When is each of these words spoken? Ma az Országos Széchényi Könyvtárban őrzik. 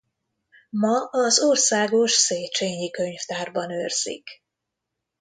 Ma 0.71 1.05
az 1.11 1.39
Országos 1.39 2.11
Széchényi 2.11 2.89
Könyvtárban 2.89 3.71
őrzik. 3.71 4.29